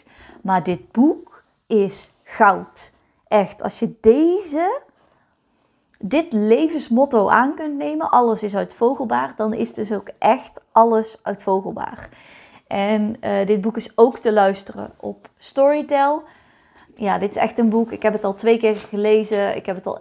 Maar 0.42 0.62
dit 0.62 0.92
boek 0.92 1.42
is 1.66 2.12
goud. 2.22 2.92
Echt, 3.26 3.62
als 3.62 3.78
je 3.78 3.94
deze, 4.00 4.80
dit 5.98 6.32
levensmotto 6.32 7.28
aan 7.28 7.54
kunt 7.54 7.76
nemen, 7.76 8.10
alles 8.10 8.42
is 8.42 8.56
uit 8.56 8.74
Vogelbaar, 8.74 9.32
dan 9.36 9.52
is 9.52 9.74
dus 9.74 9.92
ook 9.92 10.08
echt 10.18 10.60
alles 10.72 11.18
uit 11.22 11.42
Vogelbaar. 11.42 12.08
En 12.70 13.16
uh, 13.20 13.46
dit 13.46 13.60
boek 13.60 13.76
is 13.76 13.98
ook 13.98 14.18
te 14.18 14.32
luisteren 14.32 14.92
op 14.96 15.28
Storytel. 15.36 16.22
Ja, 16.94 17.18
dit 17.18 17.30
is 17.30 17.36
echt 17.36 17.58
een 17.58 17.68
boek. 17.68 17.92
Ik 17.92 18.02
heb 18.02 18.12
het 18.12 18.24
al 18.24 18.34
twee 18.34 18.58
keer 18.58 18.76
gelezen. 18.76 19.56
Ik 19.56 19.66
heb 19.66 19.76
het 19.76 19.86
al 19.86 20.00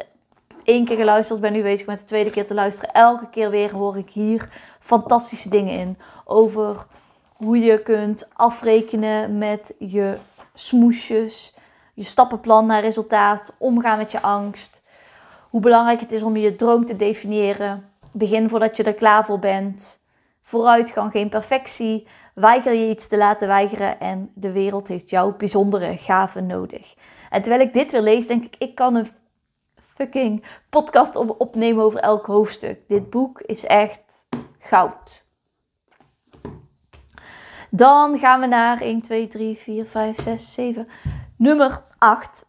één 0.63 0.85
keer 0.85 0.97
geluisterd. 0.97 1.39
Ben 1.39 1.53
nu 1.53 1.61
bezig 1.61 1.87
met 1.87 1.99
de 1.99 2.05
tweede 2.05 2.29
keer 2.29 2.47
te 2.47 2.53
luisteren. 2.53 2.93
Elke 2.93 3.29
keer 3.29 3.49
weer 3.49 3.71
hoor 3.71 3.97
ik 3.97 4.09
hier 4.09 4.49
fantastische 4.79 5.49
dingen 5.49 5.73
in. 5.73 5.97
Over 6.25 6.85
hoe 7.33 7.59
je 7.59 7.83
kunt 7.83 8.29
afrekenen 8.33 9.37
met 9.37 9.73
je 9.77 10.17
smoesjes. 10.53 11.53
Je 11.93 12.03
stappenplan 12.03 12.65
naar 12.65 12.81
resultaat. 12.81 13.53
Omgaan 13.57 13.97
met 13.97 14.11
je 14.11 14.21
angst. 14.21 14.81
Hoe 15.49 15.61
belangrijk 15.61 15.99
het 15.99 16.11
is 16.11 16.21
om 16.21 16.37
je 16.37 16.55
droom 16.55 16.85
te 16.85 16.95
definiëren. 16.95 17.89
Begin 18.11 18.49
voordat 18.49 18.77
je 18.77 18.83
er 18.83 18.93
klaar 18.93 19.25
voor 19.25 19.39
bent. 19.39 19.99
Vooruitgang, 20.41 21.11
geen 21.11 21.29
perfectie. 21.29 22.07
Weiger 22.39 22.73
je 22.73 22.89
iets 22.89 23.07
te 23.07 23.17
laten 23.17 23.47
weigeren 23.47 23.99
en 23.99 24.31
de 24.35 24.51
wereld 24.51 24.87
heeft 24.87 25.09
jouw 25.09 25.35
bijzondere 25.35 25.97
gaven 25.97 26.45
nodig. 26.45 26.95
En 27.29 27.41
terwijl 27.41 27.61
ik 27.61 27.73
dit 27.73 27.91
weer 27.91 28.01
lees, 28.01 28.27
denk 28.27 28.45
ik, 28.45 28.55
ik 28.57 28.75
kan 28.75 28.95
een 28.95 29.07
fucking 29.75 30.43
podcast 30.69 31.15
opnemen 31.15 31.83
over 31.83 31.99
elk 31.99 32.25
hoofdstuk. 32.25 32.79
Dit 32.87 33.09
boek 33.09 33.41
is 33.41 33.65
echt 33.65 34.25
goud. 34.59 35.23
Dan 37.69 38.17
gaan 38.17 38.39
we 38.39 38.45
naar 38.45 38.81
1, 38.81 39.01
2, 39.01 39.27
3, 39.27 39.57
4, 39.57 39.85
5, 39.85 40.21
6, 40.21 40.53
7. 40.53 40.87
Nummer 41.35 41.83
8. 41.97 42.45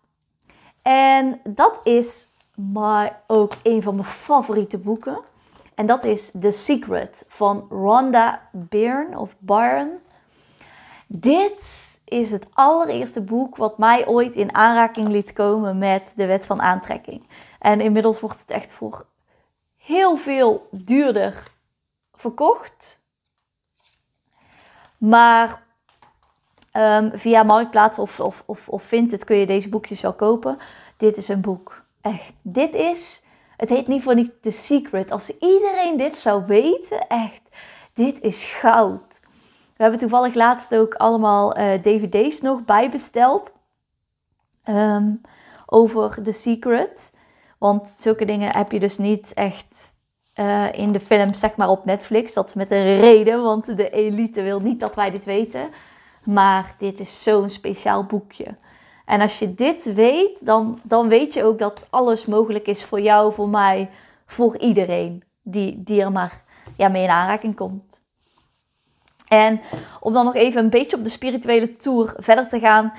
En 0.83 1.41
dat 1.45 1.81
is 1.83 2.29
maar 2.55 3.23
ook 3.27 3.53
een 3.63 3.83
van 3.83 3.95
mijn 3.95 4.07
favoriete 4.07 4.79
boeken. 4.79 5.19
En 5.81 5.87
dat 5.87 6.05
is 6.05 6.31
The 6.41 6.51
Secret 6.51 7.25
van 7.29 7.67
Rhonda 7.71 8.49
Byrne 8.53 9.19
of 9.19 9.37
Byrne. 9.39 9.99
Dit 11.07 11.59
is 12.05 12.31
het 12.31 12.47
allereerste 12.53 13.21
boek 13.21 13.57
wat 13.57 13.79
mij 13.79 14.07
ooit 14.07 14.33
in 14.33 14.55
aanraking 14.55 15.09
liet 15.09 15.33
komen 15.33 15.79
met 15.79 16.13
de 16.17 16.27
wet 16.27 16.47
van 16.47 16.63
aantrekking. 16.63 17.29
En 17.59 17.81
inmiddels 17.81 18.21
wordt 18.21 18.41
het 18.41 18.51
echt 18.51 18.73
voor 18.73 19.07
heel 19.77 20.17
veel 20.17 20.69
duurder 20.71 21.43
verkocht. 22.15 23.01
Maar 24.99 25.63
um, 26.73 27.11
via 27.15 27.43
Marktplaats 27.43 27.99
of, 27.99 28.21
of, 28.21 28.43
of, 28.47 28.69
of 28.69 28.83
Vinted 28.83 29.25
kun 29.25 29.37
je 29.37 29.47
deze 29.47 29.69
boekjes 29.69 30.01
wel 30.01 30.15
kopen. 30.15 30.59
Dit 30.97 31.17
is 31.17 31.29
een 31.29 31.41
boek. 31.41 31.85
Echt. 32.01 32.33
Dit 32.43 32.75
is 32.75 33.29
het 33.61 33.69
heet 33.69 33.87
niet 33.87 34.03
voor 34.03 34.15
niet 34.15 34.43
The 34.43 34.51
Secret. 34.51 35.11
Als 35.11 35.39
iedereen 35.39 35.97
dit 35.97 36.19
zou 36.19 36.43
weten, 36.47 37.07
echt, 37.09 37.41
dit 37.95 38.21
is 38.21 38.45
goud. 38.45 39.21
We 39.77 39.83
hebben 39.83 39.99
toevallig 39.99 40.35
laatst 40.35 40.75
ook 40.75 40.95
allemaal 40.95 41.59
uh, 41.59 41.73
dvd's 41.73 42.41
nog 42.41 42.65
bijbesteld. 42.65 43.53
Um, 44.65 45.21
over 45.67 46.23
The 46.23 46.33
Secret. 46.33 47.13
Want 47.59 47.97
zulke 47.99 48.25
dingen 48.25 48.57
heb 48.57 48.73
je 48.73 48.81
dus 48.81 48.99
niet 48.99 49.35
echt 49.35 49.93
uh, 50.35 50.73
in 50.73 50.93
de 50.93 51.01
film, 51.01 51.35
zeg 51.35 51.57
maar 51.57 51.69
op 51.69 51.85
Netflix. 51.85 52.35
Dat 52.35 52.47
is 52.47 52.55
met 52.55 52.71
een 52.71 53.01
reden, 53.01 53.43
want 53.43 53.77
de 53.77 53.91
elite 53.91 54.43
wil 54.43 54.61
niet 54.61 54.81
dat 54.81 54.95
wij 54.95 55.11
dit 55.11 55.25
weten. 55.25 55.69
Maar 56.25 56.75
dit 56.79 57.01
is 57.01 57.23
zo'n 57.23 57.51
speciaal 57.51 58.05
boekje. 58.05 58.57
En 59.11 59.21
als 59.21 59.39
je 59.39 59.55
dit 59.55 59.95
weet, 59.95 60.47
dan, 60.47 60.81
dan 60.83 61.09
weet 61.09 61.35
je 61.35 61.45
ook 61.45 61.59
dat 61.59 61.87
alles 61.91 62.27
mogelijk 62.27 62.67
is 62.67 62.85
voor 62.85 63.01
jou, 63.01 63.33
voor 63.33 63.49
mij, 63.49 63.91
voor 64.27 64.59
iedereen 64.59 65.23
die, 65.43 65.83
die 65.83 66.03
er 66.03 66.13
maar 66.13 66.43
ja, 66.77 66.89
mee 66.89 67.03
in 67.03 67.11
aanraking 67.11 67.57
komt. 67.57 68.01
En 69.29 69.61
om 70.01 70.13
dan 70.13 70.25
nog 70.25 70.35
even 70.35 70.65
een 70.65 70.71
beetje 70.71 70.97
op 70.97 71.05
de 71.05 71.11
spirituele 71.11 71.77
tour 71.77 72.15
verder 72.17 72.49
te 72.49 72.59
gaan. 72.59 72.93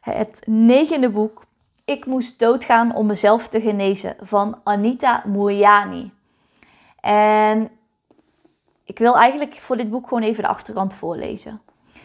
Het 0.00 0.42
negende 0.46 1.08
boek, 1.08 1.44
Ik 1.84 2.06
moest 2.06 2.38
doodgaan 2.38 2.94
om 2.94 3.06
mezelf 3.06 3.48
te 3.48 3.60
genezen, 3.60 4.16
van 4.20 4.60
Anita 4.64 5.22
Moyani. 5.26 6.12
En 7.00 7.70
ik 8.84 8.98
wil 8.98 9.16
eigenlijk 9.16 9.54
voor 9.54 9.76
dit 9.76 9.90
boek 9.90 10.08
gewoon 10.08 10.22
even 10.22 10.42
de 10.42 10.48
achterkant 10.48 10.94
voorlezen. 10.94 11.60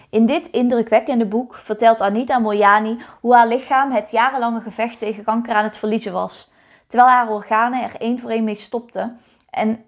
In 0.09 0.25
dit 0.25 0.47
indrukwekkende 0.49 1.25
boek 1.25 1.55
vertelt 1.55 1.99
Anita 1.99 2.39
Moyani 2.39 2.97
hoe 3.21 3.35
haar 3.35 3.47
lichaam 3.47 3.91
het 3.91 4.11
jarenlange 4.11 4.61
gevecht 4.61 4.99
tegen 4.99 5.23
kanker 5.23 5.53
aan 5.53 5.63
het 5.63 5.77
verliezen 5.77 6.13
was. 6.13 6.51
Terwijl 6.87 7.09
haar 7.09 7.29
organen 7.29 7.83
er 7.83 7.95
één 7.99 8.19
voor 8.19 8.29
één 8.29 8.43
mee 8.43 8.55
stopten 8.55 9.19
en 9.49 9.85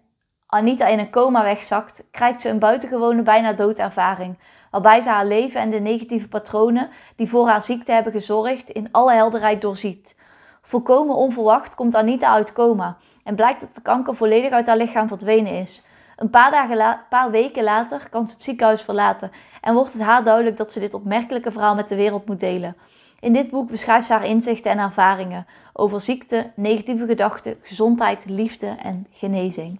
Anita 0.52 0.88
in 0.88 1.00
een 1.00 1.10
coma 1.10 1.44
wegzakt, 1.44 2.08
krijgt 2.12 2.42
ze 2.42 2.50
een 2.50 2.60
buitengewone 2.60 3.22
bijna 3.22 3.54
doodervaring, 3.54 4.38
waarbij 4.72 5.02
ze 5.02 5.10
haar 5.10 5.26
leven 5.26 5.62
en 5.62 5.70
de 5.70 5.80
negatieve 5.80 6.28
patronen 6.28 6.90
die 7.16 7.30
voor 7.30 7.48
haar 7.48 7.62
ziekte 7.62 7.92
hebben 7.92 8.12
gezorgd 8.12 8.70
in 8.70 8.88
alle 8.92 9.14
helderheid 9.14 9.62
doorziet. 9.62 10.16
Volkomen 10.62 11.16
onverwacht 11.16 11.76
komt 11.76 11.96
Anita 11.96 12.32
uit 12.32 12.54
coma 12.54 12.98
en 13.24 13.36
blijkt 13.36 13.60
dat 13.60 13.76
de 13.76 13.82
kanker 13.82 14.16
volledig 14.16 14.52
uit 14.52 14.68
haar 14.68 14.78
lichaam 14.78 15.08
verdwenen 15.08 15.54
is. 15.54 15.84
Een 16.20 16.30
paar, 16.30 16.52
dagen 16.52 17.00
paar 17.10 17.32
weken 17.32 17.64
later 17.64 18.10
kan 18.10 18.28
ze 18.28 18.34
het 18.34 18.44
ziekenhuis 18.44 18.82
verlaten 18.82 19.32
en 19.62 19.74
wordt 19.74 19.94
het 19.94 20.02
haar 20.02 20.24
duidelijk 20.24 20.58
dat 20.58 20.72
ze 20.72 20.80
dit 20.80 20.94
opmerkelijke 20.94 21.52
verhaal 21.52 21.76
met 21.76 21.88
de 21.88 21.96
wereld 21.96 22.26
moet 22.26 22.40
delen. 22.40 22.76
In 23.20 23.34
dit 23.34 23.50
boek 23.50 23.70
beschrijft 23.70 24.08
ze 24.08 24.14
haar 24.14 24.26
inzichten 24.26 24.72
en 24.72 24.80
ervaringen 24.80 25.46
over 25.74 26.02
ziekte, 26.02 26.52
negatieve 26.56 27.06
gedachten, 27.06 27.58
gezondheid, 27.62 28.26
liefde 28.26 28.68
en 28.68 29.08
genezing. 29.12 29.80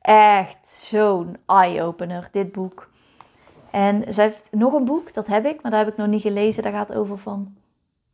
Echt 0.00 0.68
zo'n 0.68 1.36
eye-opener, 1.46 2.28
dit 2.32 2.52
boek. 2.52 2.88
En 3.70 4.14
ze 4.14 4.20
heeft 4.20 4.48
nog 4.50 4.72
een 4.72 4.84
boek, 4.84 5.14
dat 5.14 5.26
heb 5.26 5.46
ik, 5.46 5.62
maar 5.62 5.70
dat 5.70 5.80
heb 5.84 5.90
ik 5.90 5.96
nog 5.96 6.06
niet 6.06 6.22
gelezen. 6.22 6.62
Dat 6.62 6.72
gaat 6.72 6.94
over 6.94 7.18
van, 7.18 7.54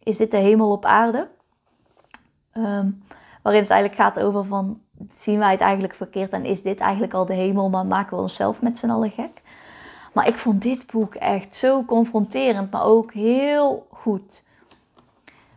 is 0.02 0.17
dit 0.17 0.31
de 0.31 0.37
hemel 0.37 0.71
op 0.71 0.85
aarde? 0.85 1.28
Um, 2.57 3.02
waarin 3.43 3.62
het 3.62 3.71
eigenlijk 3.71 4.00
gaat 4.00 4.21
over 4.21 4.45
van, 4.45 4.81
zien 5.11 5.38
wij 5.38 5.50
het 5.50 5.61
eigenlijk 5.61 5.95
verkeerd 5.95 6.33
en 6.33 6.45
is 6.45 6.62
dit 6.62 6.78
eigenlijk 6.78 7.14
al 7.14 7.26
de 7.26 7.35
hemel, 7.35 7.69
maar 7.69 7.87
maken 7.87 8.17
we 8.17 8.23
onszelf 8.23 8.62
met 8.62 8.78
z'n 8.78 8.90
allen 8.90 9.11
gek? 9.11 9.43
Maar 10.12 10.28
ik 10.28 10.35
vond 10.35 10.62
dit 10.62 10.87
boek 10.87 11.14
echt 11.14 11.55
zo 11.55 11.85
confronterend, 11.85 12.71
maar 12.71 12.85
ook 12.85 13.12
heel 13.12 13.87
goed. 13.90 14.45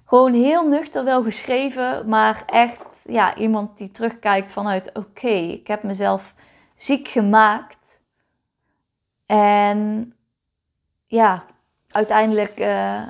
Gewoon 0.05 0.33
heel 0.33 0.67
nuchter 0.67 1.03
wel 1.03 1.23
geschreven, 1.23 2.09
maar 2.09 2.43
echt 2.45 2.85
ja, 3.03 3.35
iemand 3.35 3.77
die 3.77 3.91
terugkijkt 3.91 4.51
vanuit 4.51 4.91
oké, 4.93 5.27
ik 5.27 5.67
heb 5.67 5.83
mezelf 5.83 6.33
ziek 6.75 7.07
gemaakt. 7.07 7.99
En 9.25 10.13
ja, 11.07 11.43
uiteindelijk 11.87 12.59
uh, 12.59 13.07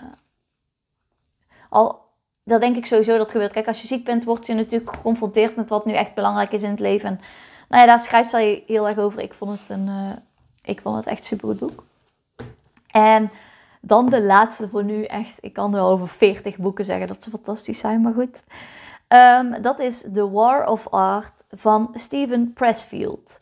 al, 1.70 2.01
dat 2.44 2.62
denk 2.62 2.76
ik 2.76 2.86
sowieso 2.86 3.18
dat 3.18 3.32
gebeurt. 3.32 3.52
Kijk, 3.52 3.68
als 3.68 3.82
je 3.82 3.88
ziek 3.88 4.06
bent, 4.06 4.24
word 4.24 4.46
je 4.46 4.54
natuurlijk 4.54 4.96
geconfronteerd 4.96 5.56
met 5.56 5.70
wat 5.70 5.86
nu 5.86 5.94
echt 5.94 6.14
belangrijk 6.14 6.52
is 6.52 6.64
in 6.64 6.70
het 6.70 6.80
leven. 6.80 7.10
En 7.10 7.20
nou 7.70 7.82
ja, 7.82 7.88
daar 7.88 8.00
schrijft 8.00 8.30
zij 8.30 8.64
heel 8.68 8.88
erg 8.88 8.98
over. 8.98 9.20
Ik 9.20 9.34
vond 9.34 9.60
het, 9.60 9.70
een, 9.70 9.88
uh, 9.88 10.12
ik 10.64 10.82
vond 10.82 10.96
het 10.96 11.06
echt 11.06 11.26
super 11.26 11.48
goed 11.48 11.60
boek. 11.60 11.84
En 12.92 13.32
dan 13.82 14.10
de 14.10 14.22
laatste 14.22 14.70
voor 14.70 14.84
nu 14.84 15.04
echt. 15.04 15.38
Ik 15.40 15.54
kan 15.54 15.72
wel 15.72 15.90
over 15.90 16.08
40 16.08 16.58
boeken 16.58 16.86
zeggen 16.86 17.08
dat 17.08 17.24
ze 17.24 17.30
fantastisch 17.30 17.80
zijn, 17.80 18.02
maar 18.02 18.14
goed. 18.14 18.44
Um, 19.08 19.62
dat 19.62 19.80
is 19.80 20.06
The 20.14 20.32
War 20.32 20.68
of 20.68 20.88
Art 20.90 21.44
van 21.52 21.90
Steven 21.94 22.54
Pressfield. 22.54 23.40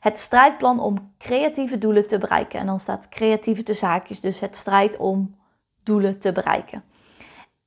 Het 0.00 0.18
strijdplan 0.18 0.80
om 0.80 1.12
creatieve 1.18 1.78
doelen 1.78 2.06
te 2.06 2.18
bereiken. 2.18 2.60
En 2.60 2.66
dan 2.66 2.80
staat 2.80 3.08
creatieve 3.08 3.62
tussen 3.62 3.88
haakjes, 3.88 4.20
dus 4.20 4.40
het 4.40 4.56
strijd 4.56 4.96
om 4.96 5.36
doelen 5.82 6.18
te 6.18 6.32
bereiken 6.32 6.82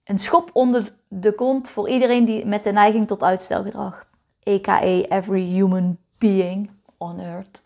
een 0.07 0.19
schop 0.19 0.49
onder 0.53 0.93
de 1.07 1.31
kont 1.31 1.69
voor 1.69 1.89
iedereen 1.89 2.25
die 2.25 2.45
met 2.45 2.63
de 2.63 2.71
neiging 2.71 3.07
tot 3.07 3.23
uitstelgedrag. 3.23 4.05
A.k.a. 4.49 4.79
every 5.17 5.41
human 5.41 5.97
being 6.17 6.69
on 6.97 7.19
earth. 7.19 7.63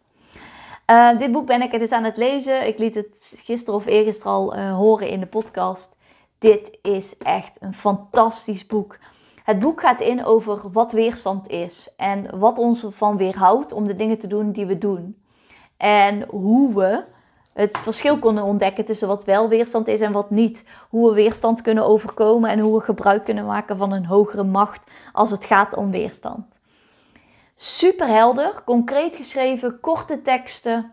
Uh, 0.87 1.17
dit 1.17 1.31
boek 1.31 1.45
ben 1.45 1.61
ik 1.61 1.79
dus 1.79 1.91
aan 1.91 2.03
het 2.03 2.17
lezen. 2.17 2.67
Ik 2.67 2.77
liet 2.77 2.95
het 2.95 3.33
gisteren 3.35 3.79
of 3.79 3.85
eergisteren 3.85 4.31
al 4.31 4.57
uh, 4.57 4.75
horen 4.75 5.09
in 5.09 5.19
de 5.19 5.25
podcast. 5.25 5.95
Dit 6.39 6.77
is 6.81 7.17
echt 7.17 7.57
een 7.59 7.73
fantastisch 7.73 8.67
boek. 8.67 8.97
Het 9.43 9.59
boek 9.59 9.81
gaat 9.81 10.01
in 10.01 10.25
over 10.25 10.71
wat 10.71 10.91
weerstand 10.91 11.49
is 11.49 11.93
en 11.97 12.39
wat 12.39 12.57
ons 12.57 12.83
ervan 12.83 13.17
weerhoudt 13.17 13.71
om 13.71 13.87
de 13.87 13.95
dingen 13.95 14.19
te 14.19 14.27
doen 14.27 14.51
die 14.51 14.65
we 14.65 14.77
doen. 14.77 15.21
En 15.77 16.25
hoe 16.29 16.75
we 16.75 17.03
het 17.53 17.77
verschil 17.77 18.19
kunnen 18.19 18.43
ontdekken 18.43 18.85
tussen 18.85 19.07
wat 19.07 19.25
wel 19.25 19.49
weerstand 19.49 19.87
is 19.87 20.01
en 20.01 20.11
wat 20.11 20.29
niet. 20.29 20.63
Hoe 20.89 21.09
we 21.09 21.15
weerstand 21.15 21.61
kunnen 21.61 21.85
overkomen 21.85 22.49
en 22.49 22.59
hoe 22.59 22.77
we 22.77 22.83
gebruik 22.83 23.23
kunnen 23.23 23.45
maken 23.45 23.77
van 23.77 23.91
een 23.91 24.05
hogere 24.05 24.43
macht 24.43 24.81
als 25.13 25.31
het 25.31 25.45
gaat 25.45 25.75
om 25.75 25.91
weerstand. 25.91 26.59
Super 27.55 28.07
helder, 28.07 28.61
concreet 28.65 29.15
geschreven, 29.15 29.79
korte 29.79 30.21
teksten, 30.21 30.91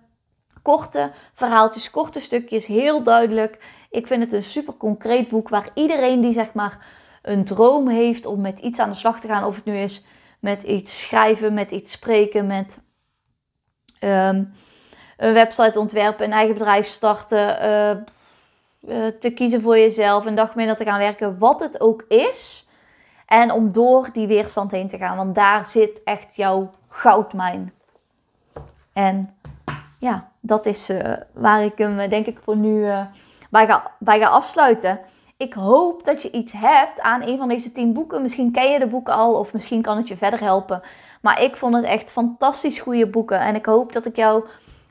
korte 0.63 1.11
verhaaltjes, 1.35 1.91
korte 1.91 2.21
stukjes, 2.21 2.67
heel 2.67 3.03
duidelijk. 3.03 3.65
Ik 3.91 4.07
vind 4.07 4.23
het 4.23 4.33
een 4.33 4.43
super 4.43 4.75
concreet 4.75 5.29
boek 5.29 5.49
waar 5.49 5.71
iedereen 5.75 6.21
die 6.21 6.33
zeg 6.33 6.55
maar 6.55 6.87
een 7.23 7.45
droom 7.45 7.89
heeft 7.89 8.27
om 8.27 8.41
met 8.41 8.59
iets 8.59 8.79
aan 8.79 8.91
de 8.91 8.97
slag 8.97 9.21
te 9.21 9.27
gaan, 9.27 9.45
of 9.45 9.55
het 9.55 9.65
nu 9.65 9.77
is 9.77 10.05
met 10.41 10.63
iets 10.63 11.01
schrijven, 11.01 11.55
met 11.55 11.71
iets 11.71 11.93
spreken, 11.93 12.47
met 12.47 12.79
ehm, 13.99 14.45
een 15.19 15.33
website 15.33 15.79
ontwerpen, 15.79 16.25
een 16.25 16.33
eigen 16.33 16.55
bedrijf 16.55 16.87
starten, 16.87 17.49
uh, 18.89 19.07
te 19.07 19.31
kiezen 19.31 19.63
voor 19.63 19.79
jezelf, 19.79 20.27
een 20.27 20.35
dag 20.35 20.55
minder 20.55 20.77
te 20.77 20.85
gaan 20.85 20.99
werken, 20.99 21.39
wat 21.39 21.61
het 21.61 21.81
ook 21.81 22.05
is. 22.09 22.69
En 23.27 23.53
om 23.53 23.73
door 23.73 24.09
die 24.13 24.27
weerstand 24.27 24.71
heen 24.71 24.89
te 24.89 24.99
gaan, 24.99 25.17
want 25.17 25.35
daar 25.35 25.67
zit 25.67 26.03
echt 26.05 26.37
jouw 26.37 26.71
goudmijn. 26.89 27.73
En 28.93 29.35
ja, 29.99 30.29
dat 30.41 30.67
is 30.67 30.91
uh, 30.91 31.13
waar 31.33 31.65
ik 31.65 31.79
hem 31.79 32.09
denk 32.09 32.27
ik 32.27 32.39
voor 32.43 32.57
nu 32.57 32.91
bij, 33.51 33.67
ga, 33.67 33.91
bij 33.99 34.19
ga 34.19 34.27
afsluiten. 34.29 35.01
Ik 35.37 35.55
hoop 35.55 36.05
dat 36.05 36.23
je 36.23 36.31
iets 36.31 36.53
hebt 36.53 37.01
aan 37.01 37.23
een 37.23 37.39
van 37.39 37.49
deze 37.49 37.73
tien 37.73 37.93
boeken. 37.93 38.23
Misschien 38.23 38.53
ken 38.53 38.71
je 38.71 38.79
de 38.79 38.87
boeken 38.87 39.15
al 39.15 39.35
of 39.35 39.53
misschien 39.53 39.83
kan 39.83 39.97
het 39.97 40.09
je 40.09 40.17
verder 40.17 40.41
helpen. 40.41 40.83
Maar 41.21 41.43
ik 41.43 41.57
vond 41.57 41.75
het 41.75 41.85
echt 41.85 42.11
fantastisch 42.11 42.81
goede 42.81 43.07
boeken. 43.07 43.41
En 43.41 43.55
ik 43.55 43.67
hoop 43.67 43.93
dat 43.93 44.07
ik 44.07 44.17
jou 44.17 44.45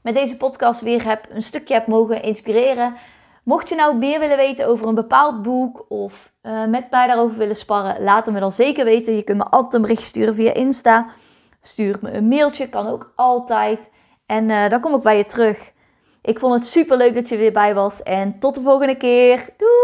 met 0.07 0.15
deze 0.15 0.37
podcast 0.37 0.81
weer 0.81 1.05
heb, 1.05 1.25
een 1.29 1.41
stukje 1.41 1.73
heb 1.73 1.87
mogen 1.87 2.21
inspireren. 2.21 2.95
Mocht 3.43 3.69
je 3.69 3.75
nou 3.75 3.95
meer 3.95 4.19
willen 4.19 4.37
weten 4.37 4.67
over 4.67 4.87
een 4.87 4.95
bepaald 4.95 5.41
boek 5.41 5.85
of 5.89 6.33
uh, 6.43 6.65
met 6.65 6.89
mij 6.91 7.07
daarover 7.07 7.37
willen 7.37 7.55
sparren, 7.55 8.03
laat 8.03 8.25
het 8.25 8.33
me 8.33 8.39
dan 8.39 8.51
zeker 8.51 8.85
weten. 8.85 9.15
Je 9.15 9.23
kunt 9.23 9.37
me 9.37 9.43
altijd 9.43 9.73
een 9.73 9.81
bericht 9.81 10.03
sturen 10.03 10.33
via 10.33 10.53
Insta. 10.53 11.07
Stuur 11.61 11.97
me 12.01 12.11
een 12.11 12.27
mailtje, 12.27 12.69
kan 12.69 12.87
ook 12.87 13.11
altijd. 13.15 13.89
En 14.25 14.49
uh, 14.49 14.69
dan 14.69 14.79
kom 14.79 14.95
ik 14.95 15.01
bij 15.01 15.17
je 15.17 15.25
terug. 15.25 15.71
Ik 16.21 16.39
vond 16.39 16.53
het 16.53 16.67
super 16.67 16.97
leuk 16.97 17.13
dat 17.13 17.29
je 17.29 17.37
weer 17.37 17.53
bij 17.53 17.73
was. 17.73 18.03
En 18.03 18.39
tot 18.39 18.55
de 18.55 18.61
volgende 18.61 18.97
keer. 18.97 19.49
Doei! 19.57 19.76